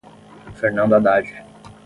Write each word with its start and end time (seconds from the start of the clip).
Fernando 0.57 0.95
Haddad 0.97 1.25